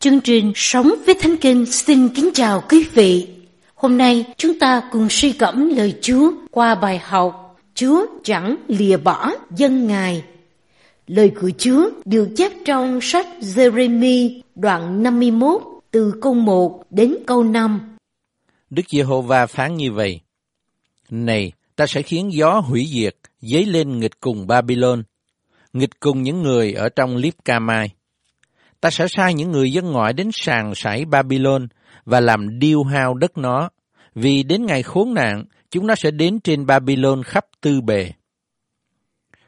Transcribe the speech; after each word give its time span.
Chương 0.00 0.20
trình 0.20 0.52
Sống 0.54 0.94
với 1.06 1.14
Thánh 1.20 1.36
Kinh 1.40 1.66
xin 1.66 2.08
kính 2.08 2.30
chào 2.34 2.62
quý 2.68 2.86
vị. 2.94 3.28
Hôm 3.74 3.98
nay 3.98 4.24
chúng 4.36 4.58
ta 4.58 4.82
cùng 4.92 5.08
suy 5.10 5.32
gẫm 5.32 5.68
lời 5.76 5.94
Chúa 6.00 6.32
qua 6.50 6.74
bài 6.74 6.98
học 6.98 7.56
Chúa 7.74 8.06
chẳng 8.24 8.56
lìa 8.68 8.96
bỏ 8.96 9.30
dân 9.56 9.86
Ngài. 9.86 10.24
Lời 11.06 11.32
của 11.40 11.50
Chúa 11.58 11.90
được 12.04 12.28
chép 12.36 12.52
trong 12.64 13.00
sách 13.02 13.26
Jeremy 13.40 14.40
đoạn 14.54 15.02
51 15.02 15.62
từ 15.90 16.14
câu 16.22 16.34
1 16.34 16.84
đến 16.90 17.16
câu 17.26 17.44
5. 17.44 17.96
Đức 18.70 18.82
Giê-hô-va 18.88 19.46
phán 19.46 19.76
như 19.76 19.92
vậy: 19.92 20.20
Này, 21.10 21.52
ta 21.76 21.86
sẽ 21.86 22.02
khiến 22.02 22.32
gió 22.32 22.60
hủy 22.60 22.88
diệt 22.92 23.16
dấy 23.40 23.64
lên 23.64 24.00
nghịch 24.00 24.20
cùng 24.20 24.46
Babylon, 24.46 25.02
nghịch 25.72 26.00
cùng 26.00 26.22
những 26.22 26.42
người 26.42 26.72
ở 26.72 26.88
trong 26.88 27.16
Libca 27.16 27.58
mai 27.58 27.90
ta 28.80 28.90
sẽ 28.90 29.06
sai 29.08 29.34
những 29.34 29.52
người 29.52 29.72
dân 29.72 29.92
ngoại 29.92 30.12
đến 30.12 30.30
sàn 30.32 30.74
sải 30.74 31.04
Babylon 31.04 31.68
và 32.04 32.20
làm 32.20 32.58
điêu 32.58 32.84
hao 32.84 33.14
đất 33.14 33.38
nó, 33.38 33.70
vì 34.14 34.42
đến 34.42 34.66
ngày 34.66 34.82
khốn 34.82 35.14
nạn, 35.14 35.44
chúng 35.70 35.86
nó 35.86 35.94
sẽ 35.94 36.10
đến 36.10 36.40
trên 36.40 36.66
Babylon 36.66 37.22
khắp 37.22 37.44
tư 37.60 37.80
bề. 37.80 38.10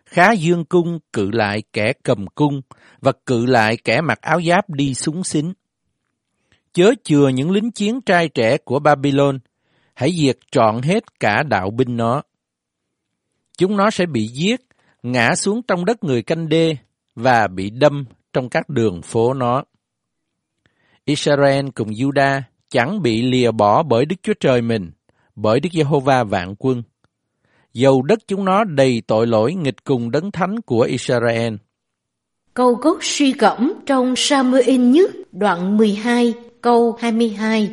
Khá 0.05 0.33
dương 0.33 0.65
cung 0.65 0.98
cự 1.12 1.30
lại 1.30 1.62
kẻ 1.73 1.93
cầm 2.02 2.27
cung 2.27 2.61
và 3.01 3.12
cự 3.27 3.47
lại 3.47 3.77
kẻ 3.77 4.01
mặc 4.01 4.21
áo 4.21 4.43
giáp 4.43 4.71
đi 4.71 4.95
súng 4.95 5.24
xính. 5.24 5.52
Chớ 6.73 6.95
chừa 7.05 7.29
những 7.29 7.51
lính 7.51 7.71
chiến 7.71 8.01
trai 8.01 8.29
trẻ 8.29 8.57
của 8.65 8.79
Babylon, 8.79 9.38
hãy 9.95 10.12
diệt 10.12 10.38
trọn 10.51 10.83
hết 10.83 11.21
cả 11.21 11.43
đạo 11.43 11.71
binh 11.71 11.97
nó. 11.97 12.23
Chúng 13.59 13.77
nó 13.77 13.91
sẽ 13.91 14.07
bị 14.07 14.27
giết, 14.27 14.60
ngã 15.02 15.35
xuống 15.35 15.62
trong 15.62 15.85
đất 15.85 16.05
người 16.05 16.23
canh 16.23 16.49
đê 16.49 16.77
và 17.15 17.47
bị 17.47 17.71
đâm 17.71 18.05
trong 18.33 18.48
các 18.48 18.69
đường 18.69 19.02
phố 19.02 19.34
nó. 19.34 19.65
Israel 21.05 21.66
cùng 21.75 21.88
Juda 21.88 22.41
chẳng 22.69 23.02
bị 23.02 23.23
lìa 23.23 23.51
bỏ 23.51 23.83
bởi 23.83 24.05
Đức 24.05 24.16
Chúa 24.23 24.35
Trời 24.41 24.63
mình, 24.63 24.91
bởi 25.35 25.60
Đức 25.60 25.68
Giê-hô-va 25.73 26.24
vạn 26.24 26.54
quân. 26.59 26.82
Dầu 27.73 28.02
đất 28.02 28.19
chúng 28.27 28.45
nó 28.45 28.65
đầy 28.65 29.02
tội 29.07 29.27
lỗi 29.27 29.54
nghịch 29.54 29.85
cùng 29.85 30.10
đấng 30.10 30.30
thánh 30.30 30.60
của 30.60 30.80
Israel. 30.80 31.54
Câu 32.54 32.74
gốc 32.74 32.99
suy 33.01 33.32
gẫm 33.32 33.73
trong 33.87 34.15
Samuel 34.16 34.76
nhất 34.76 35.10
đoạn 35.32 35.76
12 35.76 36.35
câu 36.60 36.97
22. 37.01 37.71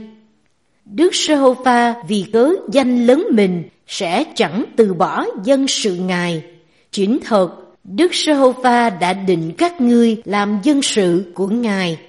Đức 0.86 1.16
Giê-hô-va 1.16 1.96
vì 2.08 2.26
cớ 2.34 2.50
danh 2.72 3.06
lớn 3.06 3.28
mình 3.32 3.64
sẽ 3.88 4.24
chẳng 4.36 4.66
từ 4.76 4.94
bỏ 4.94 5.26
dân 5.44 5.68
sự 5.68 5.96
Ngài. 5.96 6.44
Chính 6.92 7.20
thật 7.26 7.67
Đức 7.96 8.12
Giê-hô-va 8.14 8.90
đã 8.90 9.14
định 9.14 9.52
các 9.58 9.82
ngươi 9.82 10.22
làm 10.26 10.60
dân 10.64 10.82
sự 10.82 11.32
của 11.34 11.48
Ngài. 11.48 12.00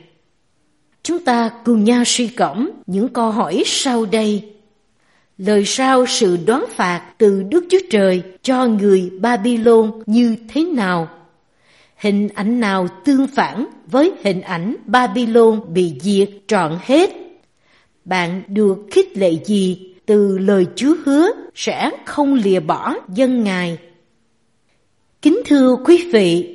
Chúng 1.02 1.24
ta 1.24 1.50
cùng 1.64 1.84
nhau 1.84 2.02
suy 2.06 2.28
cẩm 2.28 2.70
những 2.86 3.08
câu 3.08 3.30
hỏi 3.30 3.62
sau 3.66 4.06
đây. 4.06 4.52
Lời 5.38 5.64
sao 5.64 6.06
sự 6.06 6.38
đoán 6.46 6.64
phạt 6.70 7.02
từ 7.18 7.42
Đức 7.42 7.64
Chúa 7.70 7.78
Trời 7.90 8.22
cho 8.42 8.66
người 8.66 9.10
Babylon 9.20 10.02
như 10.06 10.36
thế 10.48 10.64
nào? 10.64 11.08
Hình 11.96 12.28
ảnh 12.34 12.60
nào 12.60 12.88
tương 13.04 13.26
phản 13.26 13.66
với 13.86 14.12
hình 14.24 14.40
ảnh 14.40 14.76
Babylon 14.86 15.60
bị 15.74 15.94
diệt 16.00 16.30
trọn 16.46 16.78
hết? 16.82 17.10
Bạn 18.04 18.42
được 18.48 18.78
khích 18.90 19.16
lệ 19.16 19.32
gì 19.44 19.94
từ 20.06 20.38
lời 20.38 20.66
Chúa 20.76 20.94
hứa 21.04 21.30
sẽ 21.54 21.90
không 22.04 22.34
lìa 22.34 22.60
bỏ 22.60 22.94
dân 23.08 23.44
Ngài? 23.44 23.78
Kính 25.22 25.40
thưa 25.46 25.76
quý 25.84 26.08
vị, 26.12 26.54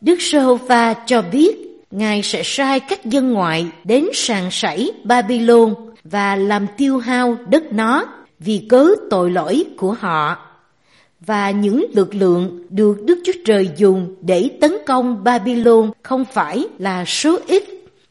Đức 0.00 0.16
Giê-hô-va 0.20 0.94
cho 0.94 1.22
biết 1.22 1.56
Ngài 1.90 2.22
sẽ 2.22 2.42
sai 2.44 2.80
các 2.80 3.04
dân 3.04 3.32
ngoại 3.32 3.66
đến 3.84 4.06
sàn 4.14 4.50
sảy 4.50 4.90
Babylon 5.04 5.74
và 6.04 6.36
làm 6.36 6.66
tiêu 6.76 6.98
hao 6.98 7.36
đất 7.48 7.72
nó 7.72 8.06
vì 8.38 8.66
cớ 8.68 8.88
tội 9.10 9.30
lỗi 9.30 9.64
của 9.76 9.92
họ. 9.92 10.36
Và 11.20 11.50
những 11.50 11.86
lực 11.94 12.14
lượng 12.14 12.66
được 12.70 13.02
Đức 13.02 13.18
Chúa 13.24 13.32
Trời 13.44 13.70
dùng 13.76 14.14
để 14.20 14.50
tấn 14.60 14.72
công 14.86 15.24
Babylon 15.24 15.90
không 16.02 16.24
phải 16.24 16.64
là 16.78 17.04
số 17.04 17.38
ít, 17.46 17.64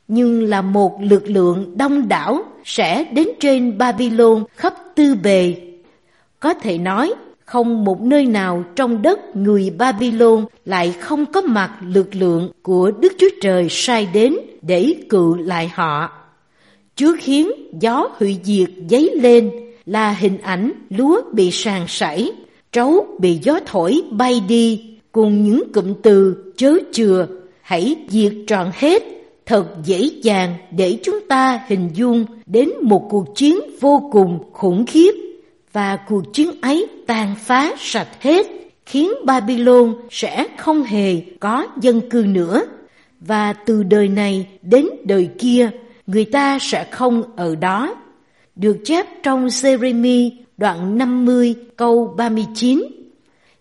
nhưng 0.08 0.50
là 0.50 0.62
một 0.62 1.00
lực 1.02 1.24
lượng 1.28 1.78
đông 1.78 2.08
đảo 2.08 2.44
sẽ 2.66 3.04
đến 3.04 3.28
trên 3.40 3.78
Babylon 3.78 4.44
khắp 4.56 4.74
tư 4.96 5.16
bề. 5.24 5.56
Có 6.40 6.54
thể 6.54 6.78
nói 6.78 7.14
không 7.52 7.84
một 7.84 8.02
nơi 8.02 8.26
nào 8.26 8.64
trong 8.76 9.02
đất 9.02 9.36
người 9.36 9.70
Babylon 9.78 10.46
lại 10.66 10.92
không 11.00 11.26
có 11.26 11.42
mặt 11.42 11.72
lực 11.88 12.16
lượng 12.16 12.52
của 12.62 12.92
Đức 12.92 13.14
Chúa 13.18 13.30
Trời 13.42 13.68
sai 13.70 14.08
đến 14.14 14.36
để 14.62 14.94
cự 15.10 15.36
lại 15.36 15.72
họ. 15.74 16.10
Chúa 16.96 17.16
khiến 17.20 17.52
gió 17.80 18.10
hủy 18.20 18.38
diệt 18.44 18.70
dấy 18.90 19.10
lên 19.16 19.52
là 19.86 20.12
hình 20.12 20.38
ảnh 20.38 20.72
lúa 20.90 21.22
bị 21.34 21.52
sàn 21.52 21.86
sảy, 21.88 22.32
trấu 22.72 23.06
bị 23.20 23.40
gió 23.44 23.60
thổi 23.66 24.02
bay 24.12 24.42
đi, 24.48 24.84
cùng 25.12 25.44
những 25.44 25.72
cụm 25.74 25.94
từ 26.02 26.36
chớ 26.58 26.74
chừa, 26.92 27.28
hãy 27.62 27.96
diệt 28.10 28.34
trọn 28.48 28.72
hết, 28.74 29.04
thật 29.46 29.66
dễ 29.86 30.10
dàng 30.24 30.56
để 30.78 30.98
chúng 31.04 31.20
ta 31.28 31.60
hình 31.68 31.90
dung 31.94 32.26
đến 32.46 32.70
một 32.82 33.08
cuộc 33.10 33.36
chiến 33.36 33.60
vô 33.80 34.10
cùng 34.12 34.40
khủng 34.54 34.86
khiếp 34.86 35.21
và 35.74 35.98
cuộc 36.08 36.34
chiến 36.34 36.52
ấy 36.62 36.88
tàn 37.08 37.36
phá 37.40 37.74
sạch 37.78 38.22
hết, 38.22 38.48
khiến 38.86 39.12
Babylon 39.26 39.96
sẽ 40.10 40.48
không 40.58 40.84
hề 40.84 41.22
có 41.40 41.68
dân 41.82 42.10
cư 42.10 42.24
nữa. 42.28 42.66
Và 43.20 43.54
từ 43.54 43.84
đời 43.84 44.08
này 44.08 44.48
đến 44.62 44.88
đời 45.06 45.30
kia, 45.40 45.70
người 46.08 46.26
ta 46.26 46.60
sẽ 46.62 46.88
không 46.92 47.24
ở 47.36 47.56
đó. 47.56 47.96
Được 48.56 48.78
chép 48.86 49.06
trong 49.24 49.48
Jeremy 49.48 50.30
đoạn 50.58 50.98
50 50.98 51.56
câu 51.76 52.14
39. 52.18 52.84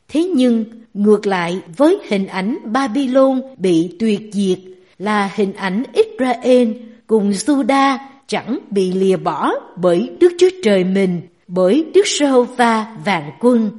Thế 0.08 0.24
nhưng, 0.24 0.64
ngược 0.94 1.26
lại 1.26 1.60
với 1.76 1.98
hình 2.08 2.26
ảnh 2.26 2.58
Babylon 2.64 3.42
bị 3.56 3.96
tuyệt 3.98 4.20
diệt 4.32 4.58
là 4.98 5.30
hình 5.34 5.52
ảnh 5.52 5.82
Israel 5.92 6.68
cùng 7.06 7.30
Juda 7.30 7.98
chẳng 8.26 8.58
bị 8.70 8.92
lìa 8.92 9.16
bỏ 9.16 9.52
bởi 9.76 10.10
Đức 10.20 10.32
Chúa 10.38 10.48
Trời 10.62 10.84
mình 10.84 11.20
bởi 11.52 11.84
Đức 11.94 12.06
Giê-hô-va 12.06 12.86
vạn 13.04 13.30
quân. 13.40 13.70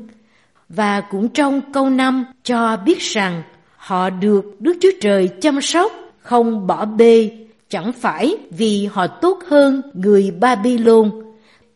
Và 0.70 1.02
cũng 1.02 1.30
trong 1.30 1.62
câu 1.74 1.90
năm 1.90 2.26
cho 2.44 2.78
biết 2.86 3.00
rằng 3.00 3.44
họ 3.78 4.10
được 4.10 4.62
Đức 4.62 4.78
Chúa 4.82 4.92
Trời 5.02 5.28
chăm 5.28 5.62
sóc, 5.62 5.92
không 6.20 6.68
bỏ 6.68 6.86
bê, 6.86 7.32
chẳng 7.70 7.94
phải 7.94 8.38
vì 8.50 8.90
họ 8.92 9.08
tốt 9.08 9.40
hơn 9.48 9.82
người 9.94 10.32
Babylon. 10.40 11.12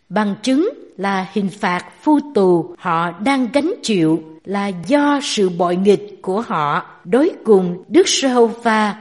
Bằng 0.09 0.35
chứng 0.41 0.69
là 0.97 1.27
hình 1.33 1.49
phạt 1.49 1.85
phu 2.01 2.19
tù 2.33 2.75
họ 2.77 3.11
đang 3.11 3.47
gánh 3.53 3.73
chịu 3.83 4.23
là 4.45 4.71
do 4.87 5.19
sự 5.23 5.49
bội 5.49 5.75
nghịch 5.75 6.21
của 6.21 6.41
họ 6.41 6.85
đối 7.03 7.31
cùng 7.45 7.83
Đức 7.87 8.07
Giê-hô-va. 8.07 8.95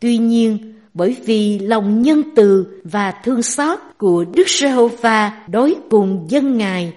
Tuy 0.00 0.18
nhiên, 0.18 0.75
bởi 0.96 1.16
vì 1.24 1.58
lòng 1.58 2.02
nhân 2.02 2.22
từ 2.36 2.66
và 2.84 3.10
thương 3.24 3.42
xót 3.42 3.78
của 3.98 4.24
Đức 4.34 4.48
Giê-hô-va 4.48 5.32
đối 5.48 5.74
cùng 5.90 6.26
dân 6.28 6.58
Ngài. 6.58 6.92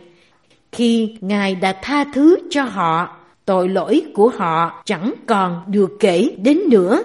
Khi 0.71 1.15
Ngài 1.21 1.55
đã 1.55 1.73
tha 1.81 2.05
thứ 2.13 2.37
cho 2.49 2.63
họ, 2.63 3.17
tội 3.45 3.69
lỗi 3.69 4.01
của 4.13 4.29
họ 4.29 4.81
chẳng 4.85 5.13
còn 5.25 5.61
được 5.67 5.91
kể 5.99 6.35
đến 6.37 6.59
nữa. 6.69 7.03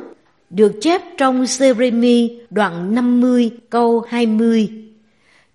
Được 0.51 0.73
chép 0.81 1.03
trong 1.19 1.45
Jeremy 1.45 2.39
đoạn 2.51 2.95
50 2.95 3.51
câu 3.71 4.01
20. 4.09 4.69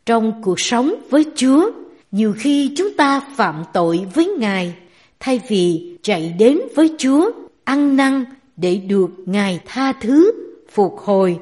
Trong 0.06 0.42
cuộc 0.42 0.60
sống 0.60 0.96
với 1.10 1.26
Chúa, 1.36 1.72
nhiều 2.12 2.34
khi 2.38 2.74
chúng 2.78 2.94
ta 2.94 3.22
phạm 3.36 3.64
tội 3.74 4.00
với 4.14 4.36
Ngài, 4.40 4.74
thay 5.20 5.40
vì 5.48 5.96
chạy 6.02 6.36
đến 6.40 6.60
với 6.76 6.96
Chúa, 6.98 7.32
ăn 7.64 7.96
năn 7.96 8.26
để 8.58 8.76
được 8.76 9.10
Ngài 9.26 9.60
tha 9.66 9.94
thứ 10.02 10.49
phục 10.72 10.98
hồi, 10.98 11.40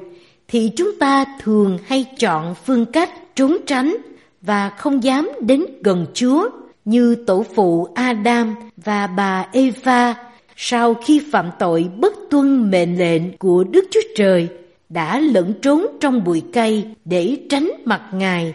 thì 0.48 0.70
chúng 0.76 0.98
ta 1.00 1.24
thường 1.40 1.78
hay 1.86 2.04
chọn 2.18 2.54
phương 2.64 2.86
cách 2.86 3.10
trốn 3.34 3.56
tránh 3.66 3.96
và 4.42 4.70
không 4.70 5.02
dám 5.02 5.30
đến 5.40 5.64
gần 5.82 6.06
Chúa, 6.14 6.48
như 6.84 7.14
tổ 7.14 7.44
phụ 7.54 7.88
Adam 7.94 8.54
và 8.76 9.06
bà 9.06 9.46
Eva 9.52 10.14
sau 10.56 10.94
khi 10.94 11.22
phạm 11.32 11.50
tội 11.58 11.88
bất 11.96 12.14
tuân 12.30 12.70
mệnh 12.70 12.98
lệnh 12.98 13.38
của 13.38 13.64
Đức 13.64 13.84
Chúa 13.90 14.00
Trời, 14.16 14.48
đã 14.88 15.20
lẫn 15.20 15.54
trốn 15.62 15.86
trong 16.00 16.24
bụi 16.24 16.42
cây 16.52 16.84
để 17.04 17.36
tránh 17.50 17.70
mặt 17.84 18.02
Ngài. 18.12 18.54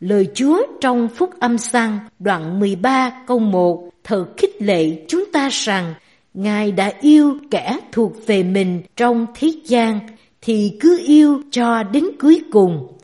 Lời 0.00 0.26
Chúa 0.34 0.62
trong 0.80 1.08
Phúc 1.08 1.30
Âm 1.40 1.58
Sang 1.58 1.98
đoạn 2.18 2.60
13 2.60 3.22
câu 3.26 3.38
1 3.38 3.90
thật 4.04 4.26
khích 4.36 4.62
lệ 4.62 5.04
chúng 5.08 5.24
ta 5.32 5.48
rằng 5.52 5.94
Ngài 6.34 6.72
đã 6.72 6.92
yêu 7.00 7.38
kẻ 7.50 7.78
thuộc 7.92 8.26
về 8.26 8.42
mình 8.42 8.82
trong 8.96 9.26
thế 9.34 9.52
gian 9.64 10.00
thì 10.42 10.76
cứ 10.80 11.00
yêu 11.06 11.42
cho 11.50 11.82
đến 11.82 12.04
cuối 12.20 12.42
cùng. 12.52 12.98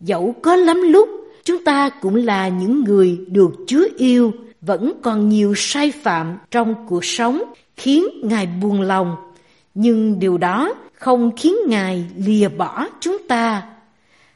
Dẫu 0.00 0.34
có 0.42 0.56
lắm 0.56 0.82
lúc 0.82 1.08
chúng 1.44 1.64
ta 1.64 1.88
cũng 1.88 2.14
là 2.14 2.48
những 2.48 2.84
người 2.84 3.18
được 3.26 3.50
Chúa 3.66 3.88
yêu, 3.96 4.32
vẫn 4.60 4.92
còn 5.02 5.28
nhiều 5.28 5.54
sai 5.56 5.90
phạm 5.90 6.38
trong 6.50 6.74
cuộc 6.88 7.04
sống 7.04 7.42
khiến 7.76 8.04
Ngài 8.22 8.46
buồn 8.46 8.80
lòng. 8.80 9.16
Nhưng 9.74 10.18
điều 10.18 10.38
đó 10.38 10.74
không 10.92 11.30
khiến 11.36 11.56
Ngài 11.66 12.04
lìa 12.16 12.48
bỏ 12.48 12.86
chúng 13.00 13.18
ta. 13.28 13.62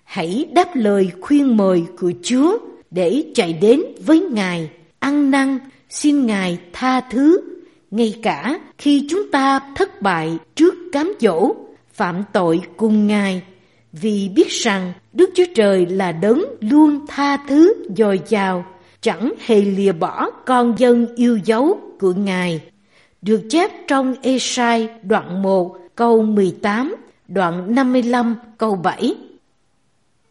Hãy 0.05 0.49
đáp 0.53 0.69
lời 0.75 1.11
khuyên 1.21 1.57
mời 1.57 1.85
của 2.01 2.13
Chúa 2.23 2.59
để 2.91 3.25
chạy 3.35 3.53
đến 3.53 3.83
với 4.07 4.21
Ngài, 4.21 4.71
ăn 4.99 5.31
năn, 5.31 5.59
xin 5.89 6.27
Ngài 6.27 6.59
tha 6.73 7.01
thứ, 7.01 7.50
ngay 7.91 8.19
cả 8.23 8.59
khi 8.79 9.07
chúng 9.11 9.31
ta 9.31 9.61
thất 9.75 10.03
bại 10.03 10.39
trước 10.55 10.75
cám 10.93 11.13
dỗ, 11.21 11.55
phạm 11.93 12.25
tội 12.33 12.61
cùng 12.77 13.07
Ngài, 13.07 13.43
vì 13.93 14.29
biết 14.29 14.49
rằng 14.49 14.93
Đức 15.13 15.31
Chúa 15.35 15.45
Trời 15.55 15.87
là 15.87 16.13
đấng 16.13 16.45
luôn 16.61 17.07
tha 17.09 17.37
thứ 17.37 17.75
dồi 17.97 18.21
dào, 18.29 18.65
chẳng 19.01 19.33
hề 19.47 19.61
lìa 19.61 19.93
bỏ 19.93 20.31
con 20.47 20.75
dân 20.79 21.07
yêu 21.17 21.39
dấu 21.45 21.81
của 22.01 22.13
Ngài. 22.13 22.61
Được 23.23 23.41
chép 23.51 23.71
trong 23.89 24.15
Esai 24.23 24.89
đoạn 25.03 25.43
1 25.43 25.77
câu 25.95 26.23
18, 26.23 26.97
đoạn 27.29 27.75
55 27.75 28.37
câu 28.59 28.75
7. 28.75 29.15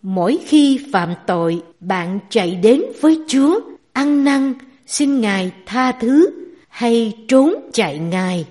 Mỗi 0.02 0.40
khi 0.46 0.80
phạm 0.94 1.14
tội, 1.28 1.62
bạn 1.80 2.20
chạy 2.30 2.56
đến 2.56 2.82
với 3.02 3.20
Chúa, 3.28 3.60
ăn 3.94 4.24
năn, 4.24 4.54
xin 4.88 5.22
Ngài 5.22 5.52
tha 5.66 5.92
thứ 5.92 6.30
hay 6.70 7.14
trốn 7.28 7.70
chạy 7.74 8.00
Ngài. 8.00 8.46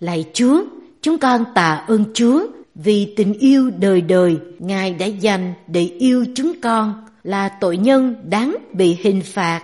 Lạy 0.00 0.24
Chúa, 0.32 0.62
chúng 1.02 1.18
con 1.18 1.44
tạ 1.54 1.84
ơn 1.88 2.04
Chúa 2.14 2.46
vì 2.74 3.14
tình 3.16 3.32
yêu 3.32 3.70
đời 3.78 4.00
đời 4.00 4.38
Ngài 4.58 4.94
đã 4.94 5.06
dành 5.06 5.54
để 5.66 5.82
yêu 5.98 6.24
chúng 6.34 6.52
con 6.62 7.06
là 7.24 7.48
tội 7.48 7.76
nhân 7.76 8.14
đáng 8.24 8.56
bị 8.72 8.96
hình 9.00 9.22
phạt. 9.24 9.62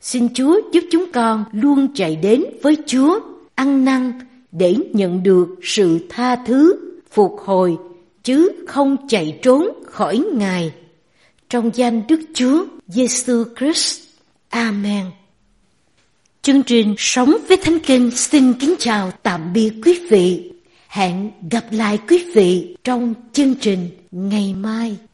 Xin 0.00 0.28
Chúa 0.34 0.60
giúp 0.72 0.84
chúng 0.90 1.12
con 1.12 1.44
luôn 1.52 1.88
chạy 1.94 2.16
đến 2.16 2.44
với 2.62 2.76
Chúa, 2.86 3.20
ăn 3.54 3.84
năn 3.84 4.12
để 4.52 4.76
nhận 4.92 5.22
được 5.22 5.48
sự 5.62 6.06
tha 6.08 6.36
thứ, 6.36 6.76
phục 7.10 7.36
hồi, 7.44 7.76
chứ 8.22 8.50
không 8.66 8.96
chạy 9.08 9.38
trốn 9.42 9.68
khỏi 9.86 10.24
Ngài. 10.34 10.72
Trong 11.48 11.70
danh 11.74 12.02
Đức 12.08 12.20
Chúa 12.34 12.64
Giêsu 12.86 13.44
Christ. 13.58 14.07
Amen. 14.48 15.06
Chương 16.42 16.62
trình 16.62 16.94
Sống 16.98 17.36
với 17.48 17.56
Thánh 17.56 17.78
Kinh 17.78 18.10
xin 18.10 18.52
kính 18.54 18.74
chào 18.78 19.10
tạm 19.22 19.52
biệt 19.52 19.72
quý 19.84 20.00
vị. 20.10 20.52
Hẹn 20.88 21.30
gặp 21.50 21.64
lại 21.70 21.98
quý 22.08 22.24
vị 22.34 22.76
trong 22.84 23.14
chương 23.32 23.54
trình 23.54 23.90
ngày 24.10 24.54
mai. 24.54 24.98